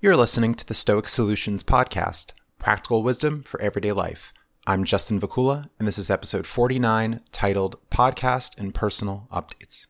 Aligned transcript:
You're 0.00 0.14
listening 0.14 0.54
to 0.54 0.64
the 0.64 0.74
Stoic 0.74 1.08
Solutions 1.08 1.64
Podcast, 1.64 2.32
practical 2.60 3.02
wisdom 3.02 3.42
for 3.42 3.60
everyday 3.60 3.90
life. 3.90 4.32
I'm 4.64 4.84
Justin 4.84 5.20
Vacula, 5.20 5.68
and 5.76 5.88
this 5.88 5.98
is 5.98 6.08
episode 6.08 6.46
49 6.46 7.20
titled 7.32 7.80
Podcast 7.90 8.56
and 8.58 8.72
Personal 8.72 9.26
Updates. 9.32 9.88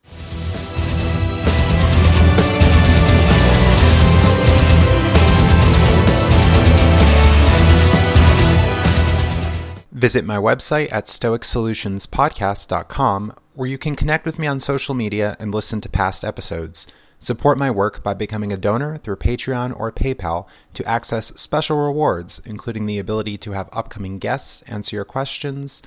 Visit 9.93 10.25
my 10.25 10.39
website 10.39 10.91
at 10.91 11.05
stoicsolutionspodcast.com 11.05 13.35
where 13.53 13.69
you 13.69 13.77
can 13.77 13.95
connect 13.95 14.25
with 14.25 14.39
me 14.39 14.47
on 14.47 14.59
social 14.59 14.95
media 14.95 15.37
and 15.39 15.53
listen 15.53 15.83
to 15.83 15.91
past 15.91 16.25
episodes. 16.25 16.87
Support 17.21 17.59
my 17.59 17.69
work 17.71 18.05
by 18.05 18.15
becoming 18.15 18.53
a 18.53 18.57
donor 18.57 18.97
through 18.97 19.17
Patreon 19.17 19.79
or 19.79 19.91
PayPal 19.91 20.47
to 20.73 20.85
access 20.85 21.27
special 21.39 21.77
rewards, 21.77 22.41
including 22.47 22.87
the 22.87 23.01
ability 23.01 23.37
to 23.39 23.53
have 23.53 23.69
upcoming 23.73 24.21
guests 24.21 24.63
answer 24.63 24.95
your 24.95 25.05
questions, 25.05 25.83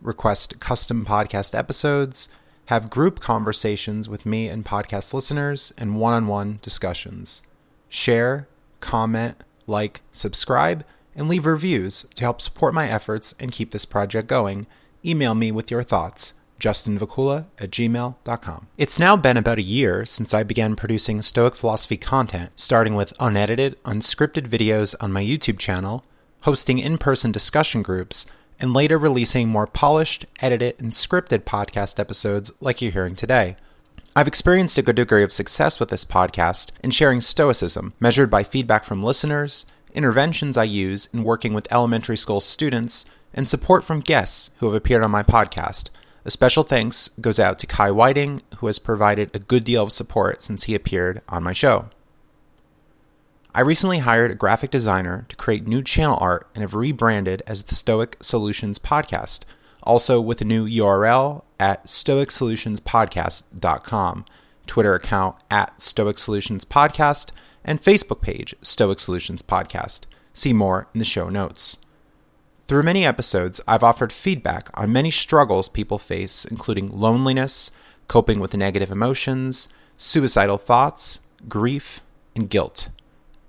request 0.00 0.60
custom 0.60 1.04
podcast 1.04 1.58
episodes, 1.58 2.28
have 2.66 2.88
group 2.88 3.18
conversations 3.18 4.08
with 4.08 4.24
me 4.24 4.48
and 4.48 4.64
podcast 4.64 5.12
listeners, 5.12 5.72
and 5.76 5.96
one 5.96 6.14
on 6.14 6.28
one 6.28 6.60
discussions. 6.62 7.42
Share, 7.88 8.46
comment, 8.78 9.42
like, 9.66 10.02
subscribe, 10.12 10.84
and 11.16 11.28
leave 11.28 11.46
reviews 11.46 12.04
to 12.14 12.22
help 12.22 12.40
support 12.40 12.74
my 12.74 12.88
efforts 12.88 13.34
and 13.40 13.50
keep 13.50 13.72
this 13.72 13.86
project 13.86 14.28
going. 14.28 14.68
Email 15.04 15.34
me 15.34 15.50
with 15.50 15.70
your 15.70 15.82
thoughts 15.82 16.34
justinvacula 16.58 17.46
at 17.58 17.70
gmail.com. 17.70 18.66
It's 18.78 18.98
now 18.98 19.16
been 19.16 19.36
about 19.36 19.58
a 19.58 19.62
year 19.62 20.04
since 20.04 20.34
I 20.34 20.42
began 20.42 20.76
producing 20.76 21.22
Stoic 21.22 21.54
philosophy 21.54 21.96
content, 21.96 22.58
starting 22.58 22.94
with 22.94 23.12
unedited, 23.20 23.82
unscripted 23.84 24.48
videos 24.48 24.94
on 25.00 25.12
my 25.12 25.22
YouTube 25.22 25.58
channel, 25.58 26.04
hosting 26.42 26.78
in 26.78 26.98
person 26.98 27.32
discussion 27.32 27.82
groups, 27.82 28.26
and 28.60 28.72
later 28.72 28.96
releasing 28.98 29.48
more 29.48 29.66
polished, 29.66 30.26
edited, 30.40 30.80
and 30.80 30.92
scripted 30.92 31.40
podcast 31.40 32.00
episodes 32.00 32.52
like 32.60 32.80
you're 32.80 32.92
hearing 32.92 33.14
today. 33.14 33.56
I've 34.14 34.28
experienced 34.28 34.78
a 34.78 34.82
good 34.82 34.96
degree 34.96 35.22
of 35.22 35.32
success 35.32 35.78
with 35.78 35.90
this 35.90 36.06
podcast 36.06 36.70
in 36.82 36.90
sharing 36.90 37.20
Stoicism, 37.20 37.92
measured 38.00 38.30
by 38.30 38.44
feedback 38.44 38.84
from 38.84 39.02
listeners, 39.02 39.66
interventions 39.92 40.56
I 40.56 40.64
use 40.64 41.06
in 41.12 41.22
working 41.22 41.52
with 41.52 41.70
elementary 41.70 42.16
school 42.16 42.40
students, 42.40 43.04
and 43.34 43.46
support 43.46 43.84
from 43.84 44.00
guests 44.00 44.52
who 44.58 44.66
have 44.66 44.74
appeared 44.74 45.04
on 45.04 45.10
my 45.10 45.22
podcast 45.22 45.90
a 46.26 46.30
special 46.30 46.64
thanks 46.64 47.08
goes 47.20 47.38
out 47.38 47.58
to 47.60 47.66
Kai 47.66 47.90
Whiting, 47.90 48.42
who 48.56 48.66
has 48.66 48.78
provided 48.78 49.30
a 49.32 49.38
good 49.38 49.64
deal 49.64 49.84
of 49.84 49.92
support 49.92 50.42
since 50.42 50.64
he 50.64 50.74
appeared 50.74 51.22
on 51.28 51.44
my 51.44 51.52
show. 51.52 51.86
I 53.54 53.60
recently 53.60 54.00
hired 54.00 54.32
a 54.32 54.34
graphic 54.34 54.70
designer 54.70 55.24
to 55.28 55.36
create 55.36 55.66
new 55.66 55.82
channel 55.82 56.18
art 56.20 56.46
and 56.54 56.62
have 56.62 56.74
rebranded 56.74 57.42
as 57.46 57.62
the 57.62 57.74
Stoic 57.74 58.18
Solutions 58.20 58.78
Podcast, 58.78 59.46
also 59.82 60.20
with 60.20 60.42
a 60.42 60.44
new 60.44 60.68
URL 60.68 61.42
at 61.58 61.86
stoicsolutionspodcast.com, 61.86 64.24
Twitter 64.66 64.94
account 64.94 65.36
at 65.50 65.80
Stoic 65.80 66.18
Solutions 66.18 66.64
Podcast, 66.64 67.32
and 67.64 67.80
Facebook 67.80 68.20
page 68.20 68.54
Stoic 68.62 68.98
Solutions 68.98 69.42
Podcast. 69.42 70.06
See 70.32 70.52
more 70.52 70.88
in 70.92 70.98
the 70.98 71.04
show 71.04 71.28
notes. 71.28 71.78
Through 72.66 72.82
many 72.82 73.06
episodes, 73.06 73.60
I've 73.68 73.84
offered 73.84 74.12
feedback 74.12 74.70
on 74.74 74.92
many 74.92 75.12
struggles 75.12 75.68
people 75.68 75.98
face, 75.98 76.44
including 76.44 76.90
loneliness, 76.90 77.70
coping 78.08 78.40
with 78.40 78.56
negative 78.56 78.90
emotions, 78.90 79.68
suicidal 79.96 80.58
thoughts, 80.58 81.20
grief, 81.48 82.00
and 82.34 82.50
guilt. 82.50 82.88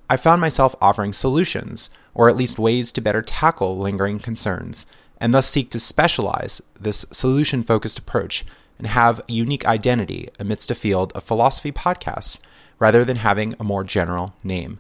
I 0.08 0.18
found 0.18 0.40
myself 0.40 0.76
offering 0.80 1.14
solutions, 1.14 1.90
or 2.14 2.30
at 2.30 2.38
least 2.38 2.60
ways 2.60 2.92
to 2.92 3.02
better 3.02 3.24
tackle 3.24 3.76
lingering 3.80 4.20
concerns, 4.20 4.86
and 5.20 5.34
thus 5.34 5.50
seek 5.50 5.72
to 5.72 5.80
specialize 5.80 6.62
this 6.80 7.04
solution 7.12 7.64
focused 7.64 7.98
approach 7.98 8.46
and 8.78 8.86
have 8.86 9.20
a 9.22 9.34
unique 9.34 9.66
identity 9.66 10.30
amidst 10.40 10.70
a 10.70 10.76
field 10.76 11.12
of 11.14 11.24
philosophy 11.24 11.72
podcasts 11.72 12.40
rather 12.78 13.04
than 13.04 13.18
having 13.18 13.56
a 13.60 13.64
more 13.64 13.84
general 13.84 14.36
name. 14.44 14.80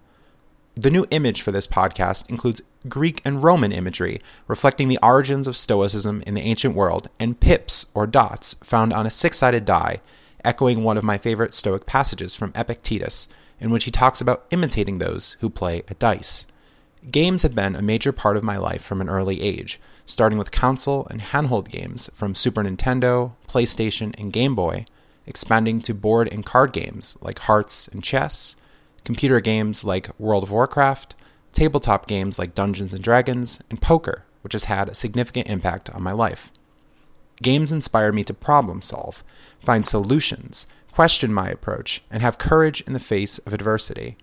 The 0.79 0.91
new 0.91 1.07
image 1.09 1.41
for 1.41 1.51
this 1.51 1.65
podcast 1.65 2.29
includes 2.29 2.61
Greek 2.87 3.19
and 3.25 3.41
Roman 3.41 3.71
imagery, 3.71 4.21
reflecting 4.47 4.89
the 4.89 4.99
origins 5.01 5.47
of 5.47 5.57
Stoicism 5.57 6.21
in 6.27 6.35
the 6.35 6.43
ancient 6.43 6.75
world, 6.75 7.09
and 7.19 7.39
pips, 7.39 7.87
or 7.95 8.05
dots, 8.05 8.53
found 8.63 8.93
on 8.93 9.07
a 9.07 9.09
six 9.09 9.39
sided 9.39 9.65
die, 9.65 10.01
echoing 10.45 10.83
one 10.83 10.95
of 10.95 11.03
my 11.03 11.17
favorite 11.17 11.55
Stoic 11.55 11.87
passages 11.87 12.35
from 12.35 12.51
Epictetus, 12.53 13.27
in 13.59 13.71
which 13.71 13.85
he 13.85 13.91
talks 13.91 14.21
about 14.21 14.45
imitating 14.51 14.99
those 14.99 15.35
who 15.39 15.49
play 15.49 15.81
at 15.87 15.97
dice. 15.97 16.45
Games 17.09 17.41
had 17.41 17.55
been 17.55 17.75
a 17.75 17.81
major 17.81 18.11
part 18.11 18.37
of 18.37 18.43
my 18.43 18.57
life 18.57 18.83
from 18.83 19.01
an 19.01 19.09
early 19.09 19.41
age, 19.41 19.79
starting 20.05 20.37
with 20.37 20.51
console 20.51 21.07
and 21.09 21.21
handheld 21.21 21.69
games 21.69 22.07
from 22.13 22.35
Super 22.35 22.61
Nintendo, 22.61 23.33
PlayStation, 23.47 24.13
and 24.19 24.31
Game 24.31 24.53
Boy, 24.53 24.85
expanding 25.25 25.79
to 25.79 25.95
board 25.95 26.31
and 26.31 26.45
card 26.45 26.71
games 26.71 27.17
like 27.19 27.39
Hearts 27.39 27.87
and 27.87 28.03
Chess 28.03 28.55
computer 29.07 29.39
games 29.39 29.85
like 29.85 30.09
World 30.19 30.43
of 30.43 30.51
Warcraft, 30.51 31.15
tabletop 31.53 32.07
games 32.07 32.37
like 32.37 32.53
Dungeons 32.53 32.93
and 32.93 33.01
Dragons, 33.01 33.57
and 33.69 33.81
poker, 33.81 34.25
which 34.41 34.51
has 34.51 34.65
had 34.65 34.89
a 34.89 34.93
significant 34.93 35.47
impact 35.47 35.89
on 35.91 36.03
my 36.03 36.11
life. 36.11 36.51
Games 37.41 37.71
inspire 37.71 38.11
me 38.11 38.25
to 38.25 38.33
problem 38.33 38.81
solve, 38.81 39.23
find 39.61 39.85
solutions, 39.85 40.67
question 40.91 41.33
my 41.33 41.47
approach, 41.47 42.03
and 42.11 42.21
have 42.21 42.37
courage 42.37 42.81
in 42.81 42.91
the 42.91 42.99
face 42.99 43.39
of 43.39 43.53
adversity. 43.53 44.17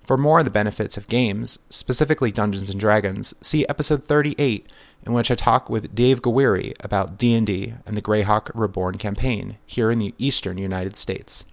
For 0.00 0.18
more 0.18 0.40
of 0.40 0.46
the 0.46 0.50
benefits 0.50 0.96
of 0.96 1.06
games, 1.06 1.60
specifically 1.68 2.32
Dungeons 2.32 2.70
and 2.70 2.80
Dragons, 2.80 3.34
see 3.40 3.64
episode 3.68 4.02
38 4.02 4.68
in 5.06 5.12
which 5.12 5.30
I 5.30 5.36
talk 5.36 5.70
with 5.70 5.94
Dave 5.94 6.22
Gawiri 6.22 6.74
about 6.80 7.18
D&D 7.18 7.74
and 7.86 7.96
the 7.96 8.02
Greyhawk 8.02 8.50
Reborn 8.52 8.98
campaign 8.98 9.58
here 9.64 9.92
in 9.92 10.00
the 10.00 10.12
eastern 10.18 10.58
United 10.58 10.96
States. 10.96 11.46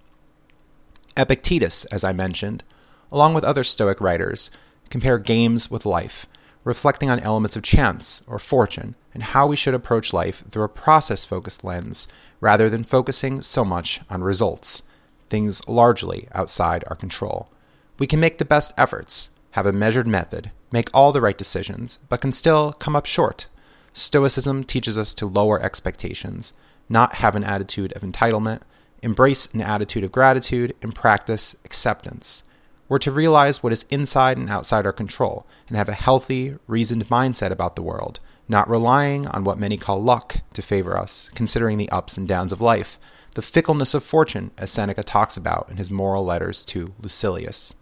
Epictetus, 1.16 1.84
as 1.86 2.04
I 2.04 2.12
mentioned, 2.12 2.64
along 3.12 3.34
with 3.34 3.44
other 3.44 3.62
Stoic 3.62 4.00
writers, 4.00 4.50
compare 4.90 5.18
games 5.18 5.70
with 5.70 5.86
life, 5.86 6.26
reflecting 6.64 7.10
on 7.10 7.20
elements 7.20 7.54
of 7.54 7.62
chance 7.62 8.22
or 8.26 8.38
fortune 8.38 8.94
and 9.14 9.22
how 9.22 9.46
we 9.46 9.56
should 9.56 9.74
approach 9.74 10.12
life 10.12 10.42
through 10.48 10.64
a 10.64 10.68
process 10.68 11.24
focused 11.24 11.64
lens 11.64 12.08
rather 12.40 12.68
than 12.68 12.82
focusing 12.82 13.42
so 13.42 13.64
much 13.64 14.00
on 14.08 14.22
results, 14.22 14.82
things 15.28 15.66
largely 15.68 16.28
outside 16.34 16.84
our 16.86 16.96
control. 16.96 17.50
We 17.98 18.06
can 18.06 18.20
make 18.20 18.38
the 18.38 18.44
best 18.44 18.72
efforts, 18.78 19.30
have 19.52 19.66
a 19.66 19.72
measured 19.72 20.06
method, 20.06 20.50
make 20.72 20.88
all 20.94 21.12
the 21.12 21.20
right 21.20 21.36
decisions, 21.36 21.98
but 22.08 22.20
can 22.20 22.32
still 22.32 22.72
come 22.72 22.96
up 22.96 23.06
short. 23.06 23.46
Stoicism 23.92 24.64
teaches 24.64 24.96
us 24.96 25.12
to 25.14 25.26
lower 25.26 25.60
expectations, 25.60 26.54
not 26.88 27.16
have 27.16 27.36
an 27.36 27.44
attitude 27.44 27.92
of 27.92 28.02
entitlement, 28.02 28.62
embrace 29.02 29.52
an 29.52 29.60
attitude 29.60 30.04
of 30.04 30.12
gratitude, 30.12 30.74
and 30.80 30.94
practice 30.94 31.54
acceptance. 31.64 32.44
We're 32.92 32.98
to 32.98 33.10
realize 33.10 33.62
what 33.62 33.72
is 33.72 33.86
inside 33.88 34.36
and 34.36 34.50
outside 34.50 34.84
our 34.84 34.92
control 34.92 35.46
and 35.66 35.78
have 35.78 35.88
a 35.88 35.94
healthy, 35.94 36.56
reasoned 36.66 37.06
mindset 37.06 37.50
about 37.50 37.74
the 37.74 37.80
world, 37.80 38.20
not 38.48 38.68
relying 38.68 39.26
on 39.26 39.44
what 39.44 39.58
many 39.58 39.78
call 39.78 40.02
luck 40.02 40.36
to 40.52 40.60
favor 40.60 40.98
us, 40.98 41.30
considering 41.34 41.78
the 41.78 41.88
ups 41.88 42.18
and 42.18 42.28
downs 42.28 42.52
of 42.52 42.60
life, 42.60 43.00
the 43.34 43.40
fickleness 43.40 43.94
of 43.94 44.04
fortune, 44.04 44.50
as 44.58 44.70
Seneca 44.70 45.02
talks 45.02 45.38
about 45.38 45.70
in 45.70 45.78
his 45.78 45.90
moral 45.90 46.22
letters 46.22 46.66
to 46.66 46.92
Lucilius. 47.00 47.74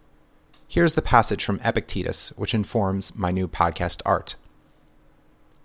Here's 0.65 0.95
the 0.95 1.01
passage 1.01 1.43
from 1.43 1.59
Epictetus, 1.61 2.29
which 2.37 2.53
informs 2.53 3.13
my 3.13 3.31
new 3.31 3.49
podcast 3.49 4.01
art. 4.05 4.37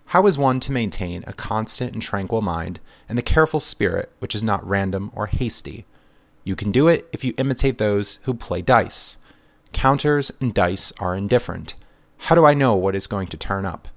How 0.07 0.27
is 0.27 0.37
one 0.37 0.59
to 0.59 0.73
maintain 0.73 1.23
a 1.25 1.31
constant 1.31 1.93
and 1.93 2.01
tranquil 2.01 2.41
mind 2.41 2.81
and 3.07 3.17
the 3.17 3.21
careful 3.21 3.61
spirit 3.61 4.11
which 4.19 4.35
is 4.35 4.43
not 4.43 4.67
random 4.67 5.09
or 5.15 5.27
hasty? 5.27 5.85
You 6.43 6.57
can 6.57 6.69
do 6.69 6.89
it 6.89 7.07
if 7.13 7.23
you 7.23 7.33
imitate 7.37 7.77
those 7.77 8.19
who 8.23 8.33
play 8.33 8.61
dice. 8.61 9.19
Counters 9.77 10.31
and 10.41 10.55
dice 10.55 10.91
are 10.93 11.15
indifferent. 11.15 11.75
How 12.17 12.33
do 12.33 12.43
I 12.43 12.55
know 12.55 12.73
what 12.73 12.95
is 12.95 13.05
going 13.05 13.27
to 13.27 13.37
turn 13.37 13.63
up? 13.63 13.87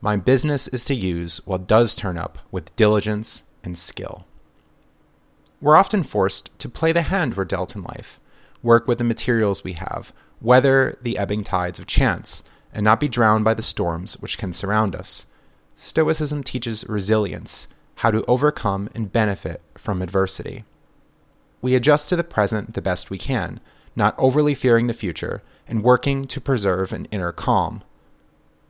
My 0.00 0.16
business 0.16 0.66
is 0.66 0.84
to 0.86 0.94
use 0.94 1.40
what 1.46 1.68
does 1.68 1.94
turn 1.94 2.18
up 2.18 2.40
with 2.50 2.74
diligence 2.74 3.44
and 3.62 3.78
skill. 3.78 4.26
We're 5.60 5.76
often 5.76 6.02
forced 6.02 6.58
to 6.58 6.68
play 6.68 6.90
the 6.90 7.02
hand 7.02 7.36
we're 7.36 7.44
dealt 7.44 7.76
in 7.76 7.82
life, 7.82 8.18
work 8.60 8.88
with 8.88 8.98
the 8.98 9.04
materials 9.04 9.62
we 9.62 9.74
have, 9.74 10.12
weather 10.40 10.98
the 11.00 11.16
ebbing 11.16 11.44
tides 11.44 11.78
of 11.78 11.86
chance, 11.86 12.42
and 12.74 12.82
not 12.82 12.98
be 12.98 13.06
drowned 13.06 13.44
by 13.44 13.54
the 13.54 13.62
storms 13.62 14.14
which 14.18 14.36
can 14.36 14.52
surround 14.52 14.96
us. 14.96 15.26
Stoicism 15.76 16.42
teaches 16.42 16.84
resilience, 16.88 17.68
how 17.98 18.10
to 18.10 18.24
overcome 18.26 18.88
and 18.96 19.12
benefit 19.12 19.62
from 19.78 20.02
adversity. 20.02 20.64
We 21.62 21.76
adjust 21.76 22.08
to 22.08 22.16
the 22.16 22.24
present 22.24 22.74
the 22.74 22.82
best 22.82 23.10
we 23.10 23.18
can, 23.18 23.60
not 24.00 24.14
overly 24.16 24.54
fearing 24.54 24.86
the 24.86 24.94
future, 24.94 25.42
and 25.68 25.84
working 25.84 26.24
to 26.24 26.40
preserve 26.40 26.90
an 26.90 27.04
inner 27.10 27.32
calm. 27.32 27.82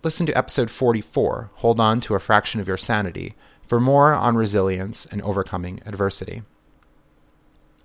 Listen 0.03 0.27
to 0.27 0.37
episode 0.37 0.71
44, 0.71 1.50
Hold 1.55 1.79
On 1.79 2.00
to 2.00 2.17
a 2.17 2.19
Fraction 2.19 2.61
of 2.61 2.67
Your 2.67 2.77
Sanity, 2.77 3.37
for 3.62 3.79
more 3.79 4.12
on 4.12 4.35
resilience 4.35 5.06
and 5.06 5.23
overcoming 5.23 5.81
adversity. 5.87 6.43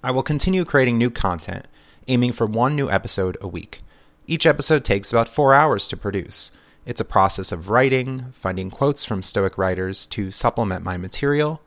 I 0.03 0.09
will 0.09 0.23
continue 0.23 0.65
creating 0.65 0.97
new 0.97 1.11
content, 1.11 1.67
aiming 2.07 2.31
for 2.31 2.47
one 2.47 2.75
new 2.75 2.89
episode 2.89 3.37
a 3.39 3.47
week. 3.47 3.77
Each 4.25 4.47
episode 4.47 4.83
takes 4.83 5.13
about 5.13 5.29
four 5.29 5.53
hours 5.53 5.87
to 5.89 5.97
produce. 5.97 6.49
It's 6.83 7.01
a 7.01 7.05
process 7.05 7.51
of 7.51 7.69
writing, 7.69 8.31
finding 8.33 8.71
quotes 8.71 9.05
from 9.05 9.21
Stoic 9.21 9.55
writers 9.55 10.07
to 10.07 10.31
supplement 10.31 10.83
my 10.83 10.97
material, 10.97 11.61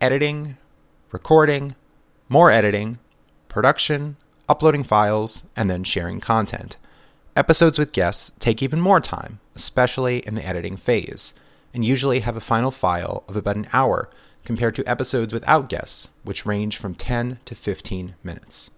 editing, 0.00 0.56
recording, 1.12 1.76
more 2.28 2.50
editing, 2.50 2.98
production, 3.48 4.16
uploading 4.48 4.84
files, 4.84 5.48
and 5.56 5.68
then 5.68 5.84
sharing 5.84 6.20
content. 6.20 6.76
Episodes 7.36 7.78
with 7.78 7.92
guests 7.92 8.32
take 8.38 8.62
even 8.62 8.80
more 8.80 9.00
time, 9.00 9.40
especially 9.54 10.18
in 10.26 10.34
the 10.34 10.46
editing 10.46 10.76
phase, 10.76 11.34
and 11.74 11.84
usually 11.84 12.20
have 12.20 12.36
a 12.36 12.40
final 12.40 12.70
file 12.70 13.24
of 13.28 13.36
about 13.36 13.56
an 13.56 13.68
hour 13.72 14.08
compared 14.44 14.74
to 14.74 14.88
episodes 14.88 15.34
without 15.34 15.68
guests, 15.68 16.10
which 16.24 16.46
range 16.46 16.76
from 16.76 16.94
10 16.94 17.40
to 17.44 17.54
15 17.54 18.14
minutes. 18.22 18.70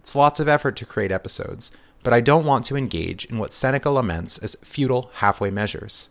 It's 0.00 0.16
lots 0.16 0.40
of 0.40 0.48
effort 0.48 0.74
to 0.76 0.86
create 0.86 1.12
episodes, 1.12 1.70
but 2.02 2.12
I 2.12 2.20
don't 2.20 2.46
want 2.46 2.64
to 2.64 2.76
engage 2.76 3.24
in 3.26 3.38
what 3.38 3.52
Seneca 3.52 3.90
laments 3.90 4.38
as 4.38 4.56
futile 4.62 5.10
halfway 5.16 5.50
measures. 5.50 6.10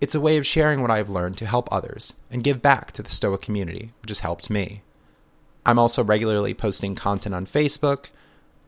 It's 0.00 0.14
a 0.14 0.20
way 0.20 0.36
of 0.36 0.46
sharing 0.46 0.80
what 0.80 0.90
I 0.90 0.98
have 0.98 1.08
learned 1.10 1.36
to 1.38 1.46
help 1.46 1.68
others 1.72 2.14
and 2.30 2.44
give 2.44 2.62
back 2.62 2.92
to 2.92 3.02
the 3.02 3.10
Stoic 3.10 3.42
community, 3.42 3.92
which 4.00 4.10
has 4.10 4.20
helped 4.20 4.50
me. 4.50 4.83
I'm 5.66 5.78
also 5.78 6.04
regularly 6.04 6.54
posting 6.54 6.94
content 6.94 7.34
on 7.34 7.46
Facebook, 7.46 8.10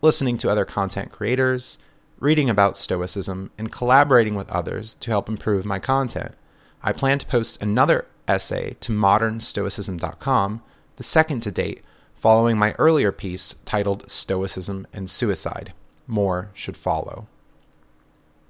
listening 0.01 0.39
to 0.39 0.49
other 0.49 0.65
content 0.65 1.13
creators, 1.13 1.79
reading 2.19 2.49
about 2.49 2.77
Stoicism, 2.77 3.51
and 3.59 3.71
collaborating 3.71 4.35
with 4.35 4.51
others 4.51 4.95
to 4.97 5.11
help 5.11 5.29
improve 5.29 5.65
my 5.65 5.79
content. 5.79 6.35
I 6.83 6.93
plan 6.93 7.19
to 7.19 7.27
post 7.27 7.63
another 7.63 8.07
essay 8.27 8.77
to 8.81 8.93
modernstoicism.com, 8.93 10.63
the 10.97 11.03
second 11.03 11.41
to 11.41 11.51
date, 11.51 11.83
following 12.15 12.57
my 12.57 12.75
earlier 12.79 13.13
piece 13.13 13.55
titled 13.65 14.11
Stoicism 14.11 14.87
and 14.93 15.09
Suicide. 15.11 15.75
More 16.07 16.51
should 16.55 16.77
follow. 16.77 17.27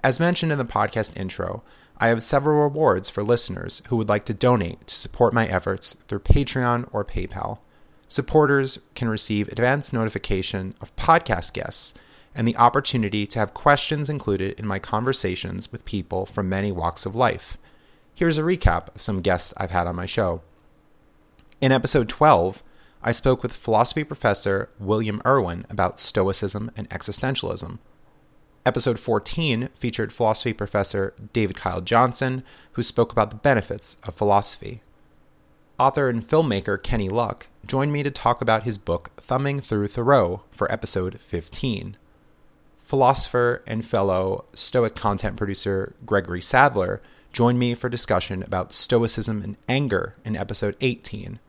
As 0.04 0.20
mentioned 0.20 0.52
in 0.52 0.58
the 0.58 0.64
podcast 0.64 1.18
intro, 1.18 1.64
I 1.98 2.08
have 2.08 2.22
several 2.22 2.62
rewards 2.62 3.08
for 3.10 3.22
listeners 3.22 3.82
who 3.88 3.96
would 3.96 4.08
like 4.08 4.24
to 4.24 4.34
donate 4.34 4.86
to 4.86 4.94
support 4.94 5.34
my 5.34 5.46
efforts 5.46 5.94
through 6.06 6.20
Patreon 6.20 6.88
or 6.92 7.04
PayPal. 7.04 7.58
Supporters 8.08 8.78
can 8.94 9.08
receive 9.08 9.48
advance 9.48 9.92
notification 9.92 10.74
of 10.80 10.94
podcast 10.94 11.52
guests 11.52 11.94
and 12.36 12.46
the 12.46 12.56
opportunity 12.56 13.26
to 13.26 13.38
have 13.38 13.54
questions 13.54 14.08
included 14.08 14.58
in 14.60 14.66
my 14.66 14.78
conversations 14.78 15.72
with 15.72 15.84
people 15.84 16.26
from 16.26 16.48
many 16.48 16.70
walks 16.70 17.04
of 17.04 17.16
life. 17.16 17.58
Here's 18.14 18.38
a 18.38 18.42
recap 18.42 18.94
of 18.94 19.02
some 19.02 19.22
guests 19.22 19.52
I've 19.56 19.72
had 19.72 19.86
on 19.86 19.96
my 19.96 20.06
show. 20.06 20.42
In 21.60 21.72
episode 21.72 22.08
12, 22.08 22.62
I 23.02 23.12
spoke 23.12 23.42
with 23.42 23.52
philosophy 23.52 24.04
professor 24.04 24.68
William 24.78 25.20
Irwin 25.26 25.64
about 25.68 25.98
Stoicism 25.98 26.70
and 26.76 26.88
existentialism. 26.90 27.78
Episode 28.64 29.00
14 29.00 29.68
featured 29.74 30.12
philosophy 30.12 30.52
professor 30.52 31.14
David 31.32 31.56
Kyle 31.56 31.80
Johnson, 31.80 32.44
who 32.72 32.82
spoke 32.82 33.12
about 33.12 33.30
the 33.30 33.36
benefits 33.36 33.96
of 34.06 34.14
philosophy. 34.14 34.82
Author 35.78 36.08
and 36.08 36.22
filmmaker 36.22 36.82
Kenny 36.82 37.08
Luck 37.08 37.48
joined 37.66 37.92
me 37.92 38.02
to 38.02 38.10
talk 38.10 38.40
about 38.40 38.62
his 38.62 38.78
book 38.78 39.10
Thumbing 39.16 39.60
Through 39.60 39.88
Thoreau 39.88 40.44
for 40.50 40.70
episode 40.70 41.20
15. 41.20 41.96
Philosopher 42.78 43.62
and 43.66 43.84
fellow 43.84 44.44
Stoic 44.54 44.94
content 44.94 45.36
producer 45.36 45.94
Gregory 46.04 46.40
Sadler 46.40 47.00
joined 47.32 47.58
me 47.58 47.74
for 47.74 47.88
discussion 47.88 48.42
about 48.42 48.72
Stoicism 48.72 49.42
and 49.42 49.56
anger 49.68 50.14
in 50.24 50.36
episode 50.36 50.76
18 50.80 51.40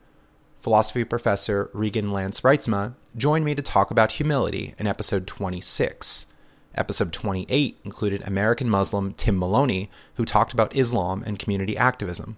philosophy 0.67 1.05
professor 1.05 1.69
Regan 1.71 2.11
Lance 2.11 2.41
Reitsma 2.41 2.93
joined 3.15 3.45
me 3.45 3.55
to 3.55 3.61
talk 3.61 3.89
about 3.89 4.11
humility 4.11 4.73
in 4.77 4.85
episode 4.85 5.25
26. 5.25 6.27
Episode 6.75 7.13
28 7.13 7.79
included 7.85 8.21
American 8.27 8.69
Muslim 8.69 9.13
Tim 9.13 9.39
Maloney, 9.39 9.89
who 10.15 10.25
talked 10.25 10.51
about 10.51 10.75
Islam 10.75 11.23
and 11.25 11.39
community 11.39 11.77
activism. 11.77 12.35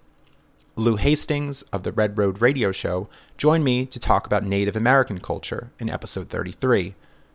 Lou 0.80 0.96
Hastings 0.96 1.62
of 1.74 1.82
the 1.82 1.92
Red 1.92 2.16
Road 2.16 2.40
Radio 2.40 2.72
Show 2.72 3.10
joined 3.36 3.64
me 3.64 3.84
to 3.84 3.98
talk 3.98 4.24
about 4.24 4.44
Native 4.44 4.74
American 4.74 5.18
culture 5.18 5.70
in 5.78 5.90
episode 5.90 6.30
33. 6.30 6.94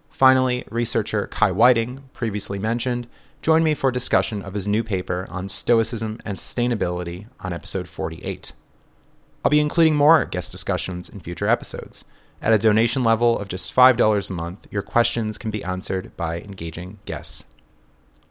Finally, 0.09 0.63
researcher 0.71 1.27
Kai 1.27 1.51
Whiting, 1.51 2.09
previously 2.11 2.57
mentioned, 2.57 3.07
joined 3.43 3.63
me 3.63 3.75
for 3.75 3.91
a 3.91 3.93
discussion 3.93 4.41
of 4.41 4.55
his 4.55 4.67
new 4.67 4.83
paper 4.83 5.27
on 5.29 5.47
Stoicism 5.47 6.17
and 6.25 6.35
sustainability 6.35 7.27
on 7.39 7.53
episode 7.53 7.87
48. 7.87 8.53
I'll 9.43 9.51
be 9.51 9.59
including 9.59 9.95
more 9.95 10.25
guest 10.25 10.51
discussions 10.51 11.07
in 11.07 11.19
future 11.19 11.47
episodes. 11.47 12.03
At 12.41 12.51
a 12.51 12.57
donation 12.57 13.03
level 13.03 13.37
of 13.37 13.47
just 13.47 13.75
$5 13.75 14.27
a 14.27 14.33
month, 14.33 14.67
your 14.71 14.81
questions 14.81 15.37
can 15.37 15.51
be 15.51 15.63
answered 15.63 16.17
by 16.17 16.39
engaging 16.39 16.97
guests. 17.05 17.45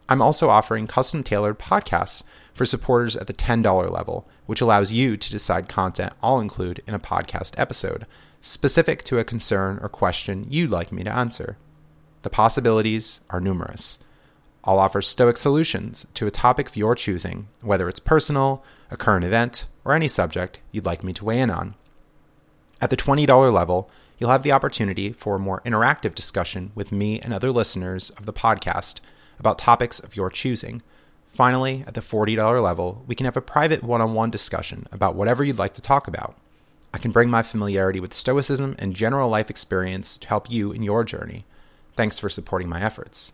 I'm 0.08 0.20
also 0.20 0.50
offering 0.50 0.86
custom 0.86 1.22
tailored 1.22 1.58
podcasts 1.58 2.24
for 2.52 2.66
supporters 2.66 3.16
at 3.16 3.26
the 3.26 3.32
$10 3.32 3.90
level, 3.90 4.28
which 4.46 4.60
allows 4.60 4.92
you 4.92 5.16
to 5.16 5.30
decide 5.30 5.68
content 5.68 6.12
I'll 6.22 6.40
include 6.40 6.82
in 6.86 6.94
a 6.94 6.98
podcast 6.98 7.58
episode, 7.58 8.06
specific 8.40 9.02
to 9.04 9.18
a 9.18 9.24
concern 9.24 9.78
or 9.82 9.88
question 9.88 10.46
you'd 10.50 10.70
like 10.70 10.92
me 10.92 11.04
to 11.04 11.12
answer. 11.12 11.56
The 12.22 12.30
possibilities 12.30 13.20
are 13.30 13.40
numerous. 13.40 13.98
I'll 14.64 14.78
offer 14.78 15.02
Stoic 15.02 15.36
solutions 15.36 16.06
to 16.14 16.26
a 16.26 16.30
topic 16.30 16.68
of 16.68 16.76
your 16.76 16.94
choosing, 16.94 17.48
whether 17.60 17.88
it's 17.88 18.00
personal, 18.00 18.64
a 18.90 18.96
current 18.96 19.24
event, 19.24 19.66
or 19.84 19.92
any 19.92 20.08
subject 20.08 20.62
you'd 20.72 20.86
like 20.86 21.02
me 21.02 21.12
to 21.14 21.24
weigh 21.24 21.40
in 21.40 21.50
on. 21.50 21.74
At 22.80 22.90
the 22.90 22.96
$20 22.96 23.52
level, 23.52 23.90
you'll 24.18 24.30
have 24.30 24.42
the 24.42 24.52
opportunity 24.52 25.12
for 25.12 25.36
a 25.36 25.40
more 25.40 25.62
interactive 25.66 26.14
discussion 26.14 26.72
with 26.74 26.92
me 26.92 27.20
and 27.20 27.32
other 27.32 27.50
listeners 27.50 28.10
of 28.10 28.26
the 28.26 28.32
podcast 28.32 29.00
about 29.38 29.58
topics 29.58 30.00
of 30.00 30.16
your 30.16 30.30
choosing. 30.30 30.82
Finally, 31.26 31.84
at 31.86 31.94
the 31.94 32.00
$40 32.00 32.62
level, 32.62 33.02
we 33.06 33.14
can 33.14 33.24
have 33.24 33.36
a 33.36 33.42
private 33.42 33.82
one 33.82 34.00
on 34.00 34.14
one 34.14 34.30
discussion 34.30 34.86
about 34.92 35.16
whatever 35.16 35.42
you'd 35.42 35.58
like 35.58 35.74
to 35.74 35.80
talk 35.80 36.06
about. 36.06 36.36
I 36.92 36.98
can 36.98 37.10
bring 37.10 37.28
my 37.28 37.42
familiarity 37.42 37.98
with 37.98 38.14
Stoicism 38.14 38.76
and 38.78 38.94
general 38.94 39.28
life 39.28 39.50
experience 39.50 40.16
to 40.18 40.28
help 40.28 40.48
you 40.48 40.70
in 40.70 40.82
your 40.82 41.02
journey. 41.02 41.44
Thanks 41.94 42.20
for 42.20 42.28
supporting 42.28 42.68
my 42.68 42.80
efforts. 42.80 43.32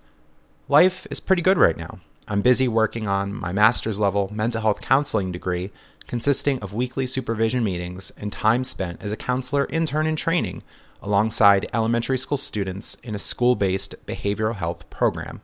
Life 0.66 1.06
is 1.10 1.20
pretty 1.20 1.42
good 1.42 1.58
right 1.58 1.76
now. 1.76 2.00
I'm 2.26 2.42
busy 2.42 2.68
working 2.68 3.06
on 3.08 3.34
my 3.34 3.52
master's 3.52 3.98
level 3.98 4.30
mental 4.32 4.62
health 4.62 4.80
counseling 4.80 5.32
degree, 5.32 5.70
consisting 6.06 6.58
of 6.60 6.72
weekly 6.72 7.04
supervision 7.04 7.62
meetings 7.62 8.12
and 8.12 8.32
time 8.32 8.64
spent 8.64 9.02
as 9.02 9.12
a 9.12 9.16
counselor 9.16 9.66
intern 9.68 10.06
in 10.06 10.16
training 10.16 10.62
alongside 11.02 11.68
elementary 11.74 12.18
school 12.18 12.36
students 12.36 12.94
in 12.96 13.14
a 13.14 13.18
school 13.18 13.56
based 13.56 13.94
behavioral 14.06 14.54
health 14.54 14.88
program. 14.90 15.40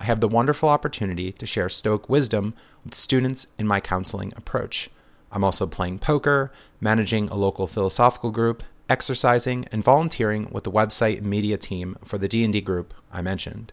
I 0.00 0.04
have 0.04 0.20
the 0.20 0.28
wonderful 0.28 0.68
opportunity 0.68 1.32
to 1.32 1.46
share 1.46 1.68
Stoic 1.68 2.08
wisdom 2.08 2.54
with 2.84 2.94
students 2.94 3.48
in 3.58 3.66
my 3.66 3.80
counseling 3.80 4.32
approach. 4.36 4.90
I'm 5.32 5.44
also 5.44 5.66
playing 5.66 5.98
poker, 5.98 6.52
managing 6.80 7.28
a 7.28 7.34
local 7.34 7.66
philosophical 7.66 8.30
group, 8.30 8.62
exercising, 8.88 9.66
and 9.72 9.82
volunteering 9.82 10.48
with 10.50 10.64
the 10.64 10.70
website 10.70 11.18
and 11.18 11.26
media 11.26 11.56
team 11.56 11.96
for 12.04 12.16
the 12.16 12.28
D&D 12.28 12.60
group 12.60 12.94
I 13.12 13.22
mentioned. 13.22 13.72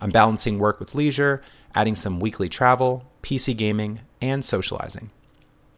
I'm 0.00 0.10
balancing 0.10 0.58
work 0.58 0.78
with 0.78 0.94
leisure, 0.94 1.42
adding 1.74 1.94
some 1.94 2.20
weekly 2.20 2.48
travel, 2.48 3.04
PC 3.22 3.56
gaming, 3.56 4.00
and 4.22 4.44
socializing. 4.44 5.10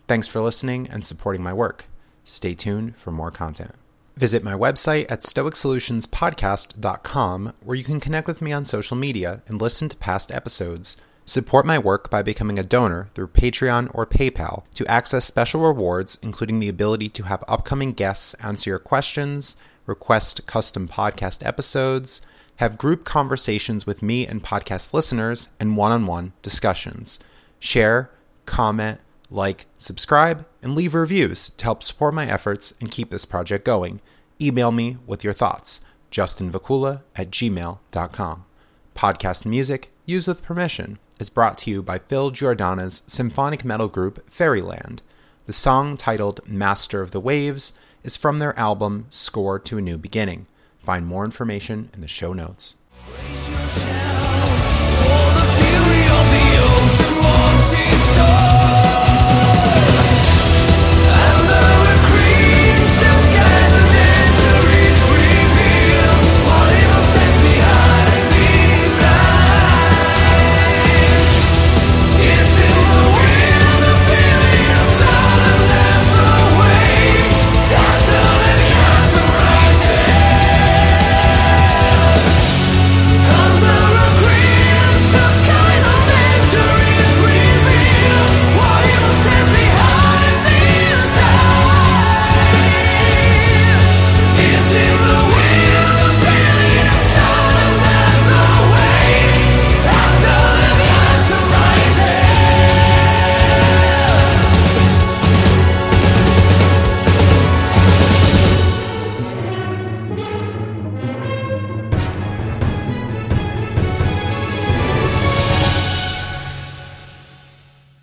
Thanks 0.07 0.27
for 0.27 0.41
listening 0.41 0.89
and 0.89 1.05
supporting 1.05 1.43
my 1.43 1.55
work. 1.55 1.87
Stay 2.23 2.55
tuned 2.55 2.97
for 2.97 3.11
more 3.11 3.31
content. 3.31 3.80
Visit 4.21 4.45
my 4.45 4.53
website 4.53 5.11
at 5.11 5.21
stoicsolutionspodcast.com 5.21 7.53
where 7.65 7.77
you 7.79 7.83
can 7.83 8.01
connect 8.01 8.27
with 8.27 8.43
me 8.43 8.53
on 8.53 8.67
social 8.67 8.95
media 8.95 9.41
and 9.47 9.59
listen 9.59 9.89
to 9.89 9.97
past 9.97 10.31
episodes. 10.31 10.99
Support 11.25 11.65
my 11.65 11.79
work 11.79 12.11
by 12.11 12.21
becoming 12.21 12.59
a 12.59 12.63
donor 12.63 13.09
through 13.15 13.29
Patreon 13.29 13.91
or 13.95 14.05
PayPal 14.05 14.65
to 14.75 14.87
access 14.87 15.25
special 15.25 15.63
rewards, 15.63 16.19
including 16.23 16.61
the 16.61 16.69
ability 16.69 17.09
to 17.09 17.23
have 17.23 17.43
upcoming 17.49 17.95
guests 17.95 18.35
answer 18.35 18.69
your 18.69 18.79
questions, 18.79 19.57
request 19.87 20.47
custom 20.47 20.87
podcast 20.87 21.43
episodes, 21.47 22.21
have 22.57 22.77
group 22.77 23.07
conversations 23.07 23.87
with 23.87 24.03
me 24.03 24.27
and 24.27 24.43
podcast 24.43 24.93
listeners, 24.93 25.49
and 25.59 25.79
one 25.79 25.93
on 25.93 26.05
one 26.05 26.35
discussions. 26.43 27.21
Share, 27.59 28.11
comment, 28.45 29.01
like, 29.31 29.67
subscribe, 29.75 30.45
and 30.63 30.75
leave 30.75 30.95
reviews 30.95 31.51
to 31.51 31.65
help 31.65 31.83
support 31.83 32.15
my 32.15 32.27
efforts 32.27 32.75
and 32.81 32.91
keep 32.91 33.11
this 33.11 33.25
project 33.25 33.65
going. 33.65 34.01
Email 34.41 34.73
me 34.73 34.99
with 35.07 35.23
your 35.23 35.33
thoughts, 35.33 35.81
justinvacula 36.11 37.03
at 37.17 37.31
gmail.com. 37.31 38.45
Podcast 38.95 39.47
music, 39.47 39.93
used 40.05 40.29
with 40.29 40.43
permission, 40.43 40.99
is 41.19 41.31
brought 41.31 41.57
to 41.59 41.71
you 41.71 41.83
by 41.83 41.99
Phil 41.99 42.31
Giordana's 42.31 43.03
symphonic 43.07 43.65
metal 43.65 43.89
group 43.89 44.29
Fairyland. 44.29 45.03
The 45.47 45.53
song 45.53 45.97
titled 45.97 46.47
Master 46.49 47.03
of 47.03 47.13
the 47.13 47.21
Waves 47.21 47.73
is 48.03 48.17
from 48.17 48.39
their 48.39 48.59
album 48.59 49.07
Score 49.09 49.59
to 49.61 49.79
a 49.79 49.83
New 49.83 49.99
Beginning. 49.99 50.47
Find 50.79 51.07
more 51.07 51.25
information 51.25 51.91
in 51.95 52.01
the 52.01 52.09
show 52.09 52.33
notes. 52.33 52.77